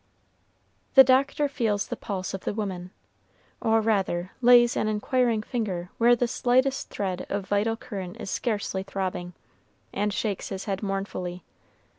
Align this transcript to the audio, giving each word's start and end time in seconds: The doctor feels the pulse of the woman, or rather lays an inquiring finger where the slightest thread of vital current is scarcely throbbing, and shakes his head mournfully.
The 0.95 1.03
doctor 1.03 1.47
feels 1.47 1.85
the 1.87 1.95
pulse 1.95 2.33
of 2.33 2.41
the 2.41 2.55
woman, 2.55 2.89
or 3.61 3.81
rather 3.81 4.31
lays 4.41 4.75
an 4.75 4.87
inquiring 4.87 5.43
finger 5.43 5.91
where 5.99 6.15
the 6.15 6.27
slightest 6.27 6.89
thread 6.89 7.27
of 7.29 7.45
vital 7.47 7.77
current 7.77 8.17
is 8.19 8.31
scarcely 8.31 8.81
throbbing, 8.81 9.33
and 9.93 10.11
shakes 10.11 10.49
his 10.49 10.65
head 10.65 10.81
mournfully. 10.81 11.43